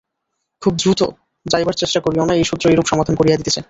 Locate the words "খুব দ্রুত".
0.61-1.01